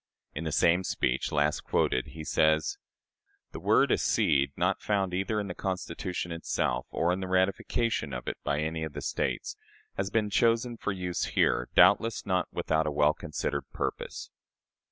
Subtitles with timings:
[0.33, 2.79] In the same speech, last quoted, he says:
[3.51, 8.27] "This word 'accede,' not found either in the Constitution itself or in the ratification of
[8.27, 9.57] it by any one of the States,
[9.97, 14.31] has been chosen for use here, doubtless not without a well considered purpose.